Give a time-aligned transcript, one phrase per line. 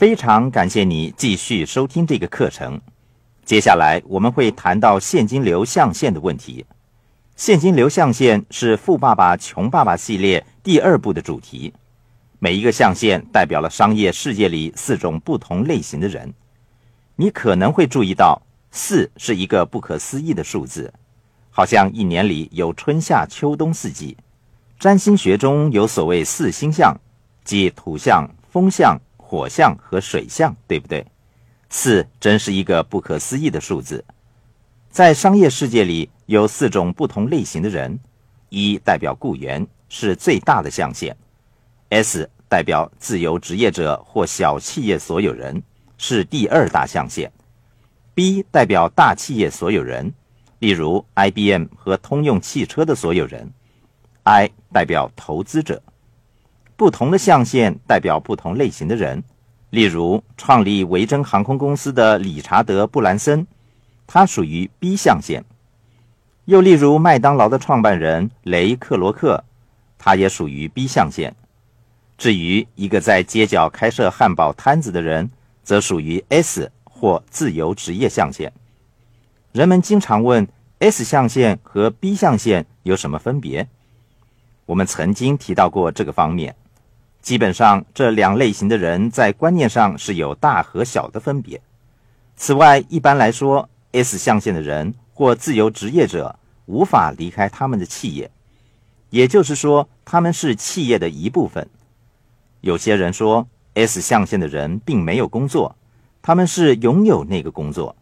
[0.00, 2.80] 非常感谢你继续收听这个课程。
[3.44, 6.64] 接下来我们会谈到现金流象限的问题。
[7.36, 11.70] 现金流象限是《富爸爸穷爸爸》系列第二部的主题。
[12.38, 16.32] 每一个象限代表了商业世界里四种不同类型的人。
[17.16, 18.40] 你可能会注意到，
[18.70, 20.90] 四是一个不可思议的数字，
[21.50, 24.16] 好像一年里有春夏秋冬四季。
[24.78, 26.98] 占星学中有所谓四星象，
[27.44, 28.98] 即土象、风象。
[29.30, 31.06] 火象和水象，对不对？
[31.68, 34.04] 四真是一个不可思议的数字。
[34.90, 37.96] 在商业世界里，有四种不同类型的人：
[38.48, 41.16] 一代表雇员，是最大的象限
[41.90, 45.62] ；S 代表自由职业者或小企业所有人，
[45.96, 47.30] 是第二大象限
[48.16, 50.12] ；B 代表大企业所有人，
[50.58, 53.48] 例如 IBM 和通用汽车的所有人
[54.24, 55.80] ；I 代表投资者。
[56.80, 59.22] 不同的象限代表不同类型的人，
[59.68, 63.46] 例如创立维珍航空公司的理查德·布兰森，
[64.06, 65.42] 他属于 B 象限；
[66.46, 69.44] 又例如麦当劳的创办人雷克罗克，
[69.98, 71.36] 他也属于 B 象限。
[72.16, 75.30] 至于一个在街角开设汉堡摊子的人，
[75.62, 78.50] 则属于 S 或自由职业象限。
[79.52, 83.68] 人们经常问 S 象限和 B 象限有什么分别？
[84.64, 86.56] 我们曾经提到过这个方面。
[87.22, 91.60] 基本上，这两类型的人在观念上是有大和小的分别。
[92.34, 98.30] 此外，一般来说，S 象限的人或自由职业者无法离开他们的企业，
[99.10, 101.68] 也就是说，他们是企业的一部分。
[102.62, 105.76] 有些人说，S 象限的人并没有工作，
[106.22, 107.94] 他们是拥有那个工作，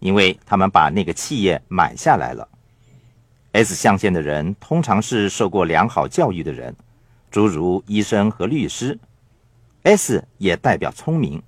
[0.00, 2.48] 因为他们把那个企业买下来了。
[3.52, 6.74] S 象限的人通常是受过良好教育的人。
[7.30, 8.98] 诸如医生和律师
[9.82, 11.42] ，S 也代表聪明。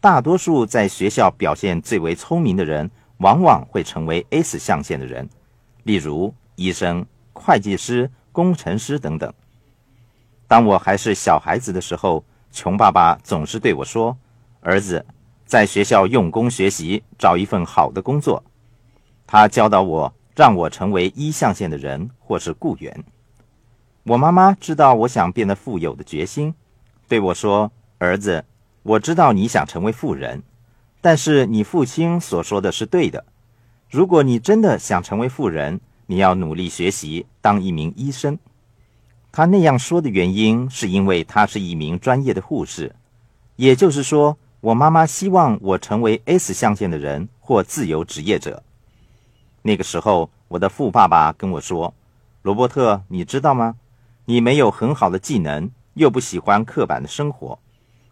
[0.00, 5.28] 大多数在学校表现最为聪明的人，往往会成为 S 象限的人，
[5.82, 9.32] 例如医生、会计师、工程师等等。
[10.46, 14.16] 当我还是小孩子的时候，穷爸爸总是对我说
[14.62, 15.04] ：“儿子，
[15.44, 18.42] 在学校用功学习，找一份好的工作。”
[19.26, 23.04] 他教导我，让我成为一象限的人，或是雇员。
[24.10, 26.52] 我妈妈知道我想变得富有的决心，
[27.06, 28.44] 对我说：“儿子，
[28.82, 30.42] 我知道你想成为富人，
[31.00, 33.24] 但是你父亲所说的是对的。
[33.88, 38.36] 如果你真的想成为富人，你要努力学习，当一名医生。”
[39.30, 42.92] 他那样说的原因是因为他是一名专业的护士，
[43.54, 48.60] 也就是说，我妈妈希望我成为 S 象限的人或自由职业者。
[49.62, 51.94] 那个时候，我的富爸爸跟我说
[52.42, 53.76] ：“罗伯特，你知道吗？”
[54.30, 57.58] 你没有很好的技能，又不喜欢刻板的生活，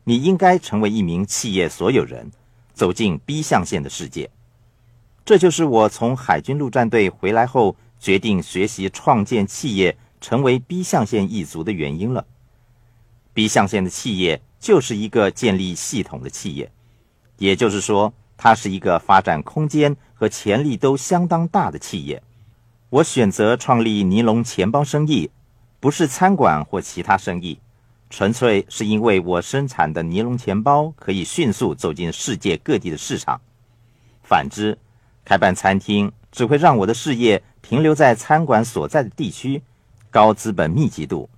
[0.03, 2.33] 你应该成为一名企业所有人，
[2.75, 4.29] 走进 B 象限的世界。
[5.25, 12.27] 这就是我从海军陆战队回来后决定学习创建企业，成为 B 象限一族的原因了。
[13.33, 16.69] B 象限的企业就是一个建立系统的企业，
[17.37, 22.21] 也就是说，它是一个发展空间和潜力都相当大的企业。
[22.91, 25.31] 我选择创立尼龙钱包生意。
[25.81, 27.59] 不是餐馆或其他生意，
[28.11, 33.41] 纯粹是因为我生产的尼龙钱包可以迅速走进世界各地的市场。
[34.23, 34.77] 反之，
[35.25, 39.63] 开办餐厅只会让我的事业停留在餐馆所在的地区，
[40.11, 41.31] 高资本密集度。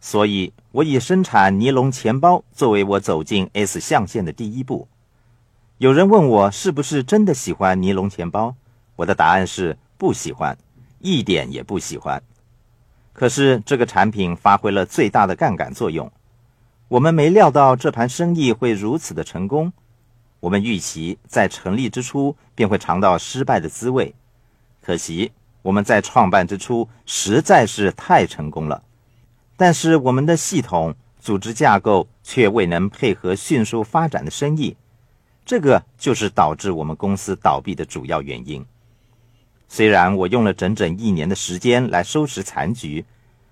[0.00, 4.86] 所以，我以生产尼龙钱包作为我走进 S 象限的第一步。
[5.78, 8.54] 有人问我是不是真的喜欢尼龙钱包，
[8.96, 10.56] 我的答案是不喜欢，
[11.00, 12.22] 一点也不喜欢。
[13.18, 16.08] 可是这个产品发挥了最大的杠杆作用，
[16.86, 19.72] 我们没料到这盘生意会如此的成功。
[20.38, 24.14] 我们预期在成立之初便会尝到失败的滋味，
[24.80, 28.84] 可惜我们在创办之初实在是太成功了。
[29.56, 34.76] 但是我们的系统组织架构却未能配合迅速发展的生意，
[35.44, 38.64] 这个就是导致我们公司倒闭的主要原因。
[39.68, 43.04] 虽然我用了整整一年的时间来收拾残局，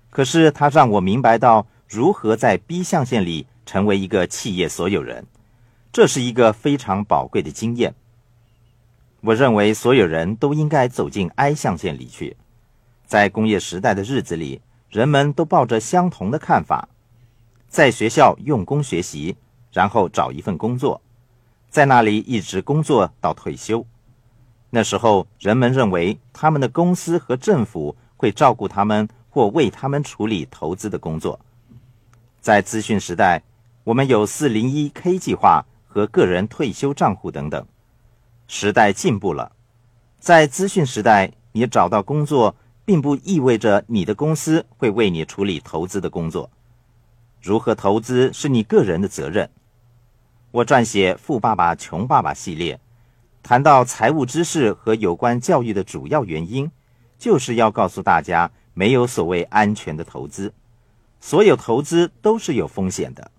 [0.09, 5.25] 可是它让我明白到如何在 B 象限里成为一个企业所有人，
[5.93, 7.93] 这是一个非常宝贵的经验。
[9.21, 12.35] 我认为所有人都应该走进 I 象限里去。
[13.05, 16.89] 在工业时代的日子里，人们都抱着相同的看法：
[17.67, 19.35] 在学校用功学习，
[19.71, 21.01] 然后找一份工作，
[21.69, 23.85] 在那里一直工作到退休。
[24.69, 31.39] 那时候，人们认为他们的公司和政府会照顾他们或为他们处理投资的工作。
[32.41, 33.41] 在资讯时代，
[33.83, 37.65] 我们有四零一 K 计划和个人退休账户等等。
[38.47, 39.51] 时代进步了，
[40.19, 42.55] 在资讯时代，你找到工作，
[42.85, 46.49] 并不意味着你的公司会为你处理投资的工作。
[47.41, 49.49] 如何投资是你个人的责任。
[50.51, 52.79] 我撰写《富爸爸穷爸爸》系列，
[53.47, 56.69] 谈到财务知识和有关教育的主要原因，
[57.17, 60.53] 就是要告诉大家，没有所谓安全的投资，
[61.21, 63.31] 所有投资都是有风险的。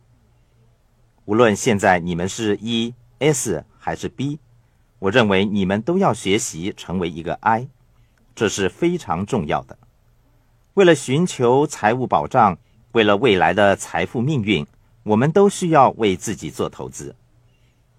[1.27, 4.39] 无论现在你们是 E、S 还是 B，
[4.99, 7.69] 我认为你们都要学习成为一个 I，
[8.35, 9.77] 这是非常重要的。
[10.73, 12.57] 为了寻求财务保障，
[12.93, 14.67] 为了未来的财富命运，
[15.03, 17.15] 我们都需要为自己做投资。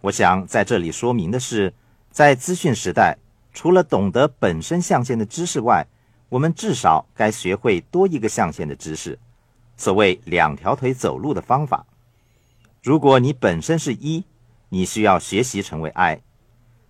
[0.02, 1.72] 我想在这里说明的是，
[2.20, 3.18] 在资讯时代，
[3.54, 5.88] 除了懂得本身象限的知识外，
[6.28, 9.18] 我们至少该学会多一个象限的知识，
[9.78, 11.86] 所谓两条腿走路的方法。
[12.84, 14.26] 如果你本身是一，
[14.68, 16.18] 你需要学习成为 I；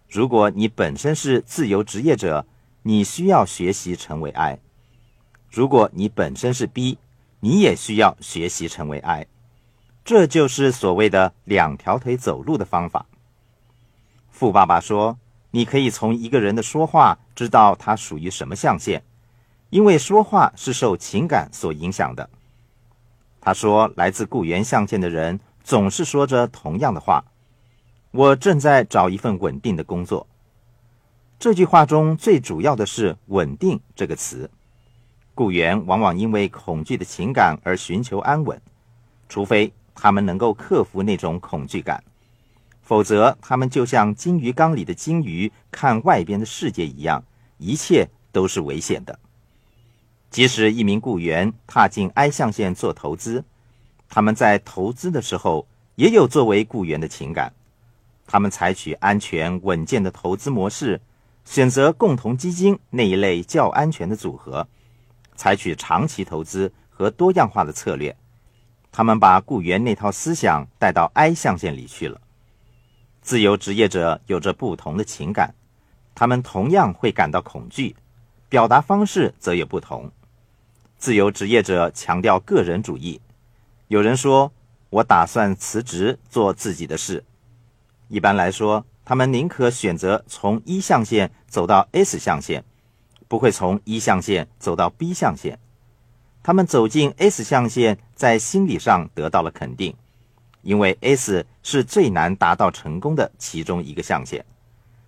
[0.09, 2.47] 如果你本身是自由职业者，
[2.81, 4.57] 你需要学习成为 I；
[5.51, 6.97] 如果你本身是 B，
[7.41, 9.27] 你也需要学习成为 I。
[10.03, 13.05] 这就是所谓的两条腿走路的方法。
[14.39, 15.19] 富爸爸说
[15.51, 19.03] ：“你可以从一个人的说话知道他属于什么象限，
[19.69, 22.29] 因为说话是受情感所影响的。”
[23.41, 27.25] 他说：“来自雇员象限的人。”总是说着同样的话。
[28.11, 30.25] 我正在找一份稳定的工作。
[31.37, 34.49] 这句话中最主要的是“稳定”这个词。
[35.35, 38.59] 雇员往往因为恐惧的情感而寻求安稳，
[39.27, 42.01] 除非他们能够克服那种恐惧感，
[42.89, 47.23] 否则他们就像金鱼缸里的金鱼看外边的世界一样，
[47.59, 49.19] 一切都是危险的。
[50.31, 53.45] 即使一名雇员踏进 I 象限做投资。
[54.07, 57.53] 他们在投资的时候也有作为雇员的情感，
[58.25, 60.99] 他们采取安全稳健的投资模式，
[61.45, 64.67] 选择共同基金那一类较安全的组合，
[65.35, 68.17] 采取长期投资和多样化的策略。
[68.91, 72.19] 他们把雇员那套思想带到 I 象限里去了。
[73.29, 75.53] 自由职业者有着不同的情感，
[76.15, 77.95] 他们同样会感到恐惧，
[78.49, 80.11] 表达方式则有不同。
[80.97, 83.21] 自由职业者强调个人主义。
[83.87, 84.51] 有人说
[84.89, 87.23] ：“我打算辞职做自己的事。”
[88.09, 92.63] 一般来说，他们宁可选择从一象限走到 S 象限，
[93.27, 95.59] 不会从一象限走到 B 象限。
[96.41, 99.95] 他们走进 S 象限，在心理上得到了肯定，
[100.61, 104.45] 因为 S 是最难达到成功的其中一个象限。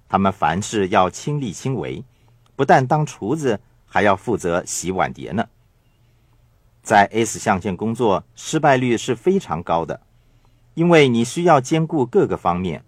[0.08, 2.04] 他们凡事要亲力亲为，
[2.56, 5.48] 不但当厨子，还要负责洗碗碟呢。
[6.84, 10.02] 在 S 象限工作失败率是非常高的，
[10.74, 12.84] 因为你需要兼顾各个方面，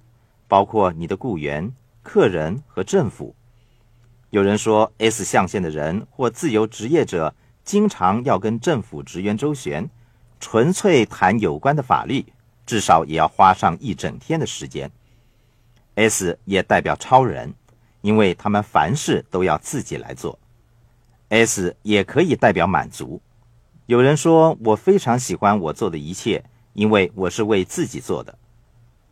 [0.47, 3.35] 包括你的雇员、客人和政府。
[4.31, 9.87] 有人说，S 象限的人或自由职业者经常要跟政府职员周旋，
[10.39, 12.25] 纯粹谈有关的法律，
[12.65, 14.91] 至少也要花上一整天的时间。
[15.95, 17.53] S 也代表超人，
[18.01, 20.39] 因为他们凡事都要自己来做。
[21.29, 23.21] S 也可以代表满足。
[23.85, 26.43] 有人说我非常喜欢我做的一切，
[26.73, 28.37] 因为我是为自己做的。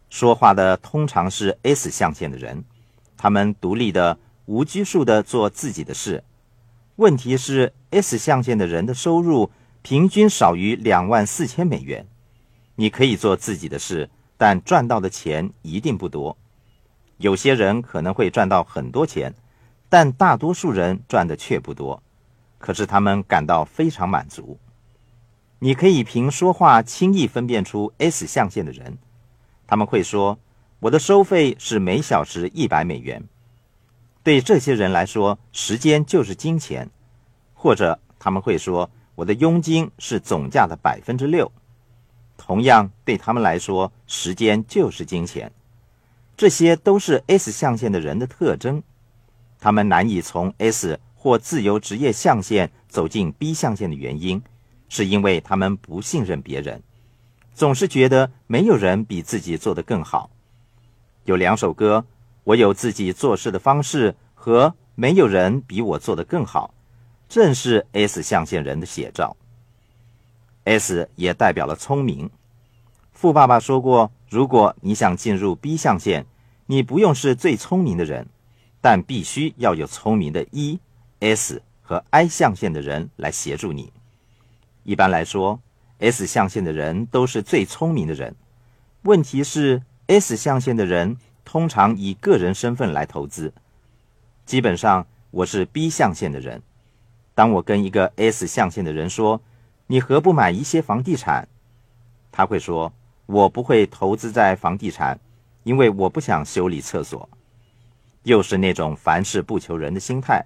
[0.09, 2.63] 说话的通常是 S 象限的人，
[3.17, 6.23] 他们独立的、无拘束的做自己的事。
[6.97, 12.05] 问题是 S 象限的人的收入平均少于两万四千美元。
[12.81, 16.35] 你可以做自己的事，但赚到的钱一定不多。
[17.17, 19.35] 有些人可能会赚到很多钱，
[19.87, 22.01] 但大多数人赚的却不多。
[22.57, 24.57] 可是他们感到非常满足。
[25.59, 28.97] 你可以凭说话轻易分辨出 S 象限的人，
[29.67, 30.39] 他们会说
[30.81, 33.23] ：“我的收费是每小时一百美元。”
[34.23, 36.89] 对这些人来说，时间就是金钱。
[37.53, 41.51] 或者他们会说：“我的佣金是总价的百分之六。”
[42.41, 45.51] 同样，对他们来说，时间就是金钱。
[46.35, 48.81] 这些都是 S 象限的人的特征。
[49.59, 50.99] 他们难以从 S。
[51.23, 54.41] 或自由职业象限走进 B 象限的原因，
[54.89, 56.81] 是因为他们不信任别人，
[57.53, 60.31] 总是觉得没有人比自己做得更好。
[61.25, 62.03] 有两首歌，
[62.43, 66.73] 我有自己做事的方式和没有人比我做得更好，
[67.29, 69.37] 正是 S 象限人的写照。
[70.63, 72.29] S 也代表了聪明。
[73.11, 76.25] 富爸爸说过，如果你想进入 B 象限，
[76.65, 78.27] 你不用是最聪明的人，
[78.79, 80.79] 但必须要有聪明的 E、
[81.19, 83.91] S 和 I 象限的人来协助你。
[84.83, 85.59] 一般来说
[85.99, 88.35] S 象限的人都是最聪明的人。
[89.03, 93.53] 问题是，S 象限的人通常以个人身份来投资。
[94.45, 96.61] 基本上，我是 B 象限的人。
[97.35, 99.41] 当我跟一个 S 象限的人说
[99.91, 101.45] ：“你何不买一些房地产？”
[102.31, 102.93] 他会说
[103.27, 105.19] ：“我不会投资在房地产，
[105.63, 107.27] 因为我不想修理厕所。”
[108.23, 110.45] 又是那种凡事不求人的心态。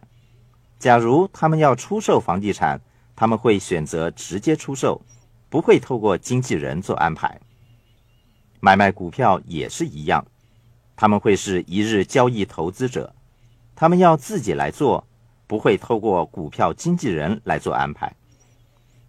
[0.79, 2.81] 假如他们要出售房地产，
[3.15, 4.99] 他们会选择直接出售，
[5.47, 7.39] 不会透过经纪人做安排。
[8.59, 10.25] 买卖股票也是一样，
[10.95, 13.13] 他们会是一日交易投资者，
[13.75, 15.05] 他们要自己来做，
[15.45, 18.11] 不会透过股票经纪人来做安排。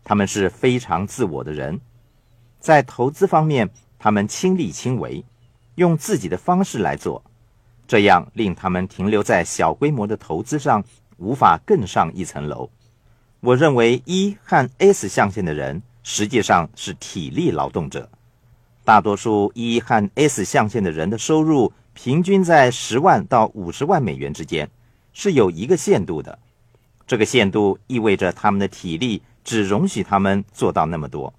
[0.06, 1.80] 他们是非常自我的人，
[2.60, 5.24] 在投资方面，他们亲力亲为，
[5.74, 7.22] 用自己的方式来做，
[7.88, 10.82] 这样令他们停留在小规模的投资上。
[11.18, 12.68] 无法更上一层楼。
[13.40, 18.10] 我认为一和 S 象限的人实际上是体力劳动者。
[18.84, 24.68] 大多数一和 S 象限的人的收入平均在十万到五十万美元之间，
[25.14, 26.38] 是有一个限度的。
[27.06, 31.32] 这个限度意味着他们的体力只容许他们做到那么多。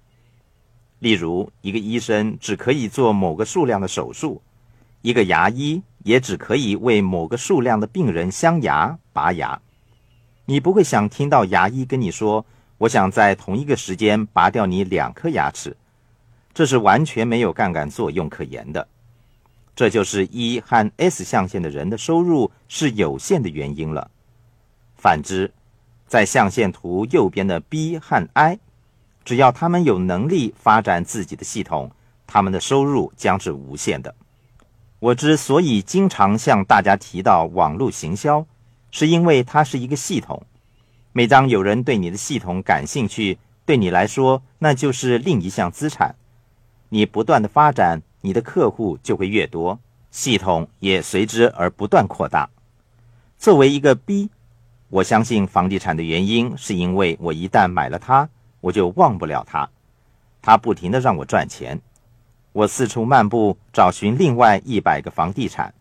[1.00, 4.40] 例如，一个医生只可以做某个数量的手术，
[5.02, 9.60] 一个牙医也只可以为某个数量的病人镶牙、拔牙。
[10.46, 12.46] 你不会想听到牙医跟你说
[12.78, 15.76] ：“我想在同一个时间拔掉你两颗牙齿。”
[16.54, 18.88] 这是完全没有杠杆作用可言的。
[19.76, 24.10] 这就是一和 S 象限的人的收入是有限的原因了。
[24.96, 25.52] 反之，
[26.08, 28.58] 在象限图右边的 B 和 I，
[29.24, 31.92] 只要他们有能力发展自己的系统，
[32.26, 34.12] 他们的收入将是无限的。
[34.98, 38.44] 我之所以经常向大家提到网络行销。
[38.90, 40.42] 是因为它是一个系统，
[41.12, 46.14] 每当有人对你的系统感兴趣，对你来说那就是另一项资产。
[46.88, 49.78] 你不断的发展，你的客户就会越多，
[50.10, 52.48] 系统也随之而不断扩大。
[53.36, 54.30] 作为一个 B，
[54.90, 58.28] 我相信房地产的原因是因为我一旦买了它，
[58.60, 59.68] 我就忘不了它，
[60.40, 61.80] 它不停的让我赚钱。
[62.52, 65.74] 我四处漫步，找寻另外一百个房地产，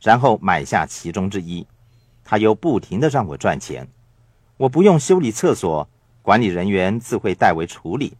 [0.00, 1.66] 然后买下其中之一。
[2.24, 3.88] 它又不停的让我赚钱，
[4.56, 5.88] 我不用修理厕所，
[6.22, 8.16] 管理人员自会代为处理，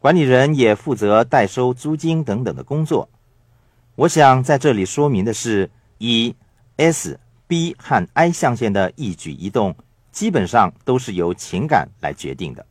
[0.00, 3.08] 管理人也负责代收租金等等的工作。
[3.94, 6.34] 我想在这里说明的是，一
[6.76, 7.20] S、
[7.50, 9.74] B 和 I 象限的一举一动，
[10.12, 12.64] 基本上都是由情感来决定的。